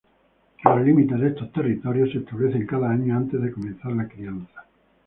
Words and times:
Los 0.63 0.81
límites 0.81 1.19
de 1.19 1.27
estos 1.27 1.51
territorios 1.51 2.09
se 2.11 2.17
establecen 2.17 2.65
cada 2.65 2.89
año 2.89 3.15
antes 3.15 3.39
de 3.39 3.51
comenzar 3.51 3.91
la 3.91 4.07
crianza. 4.07 4.65